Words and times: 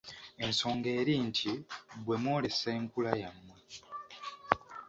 Ensonga 0.45 0.89
eri 0.99 1.15
nti 1.27 1.51
bwe 2.03 2.15
mwolesa 2.21 2.67
enkula 2.77 3.11
yammwe. 3.21 3.57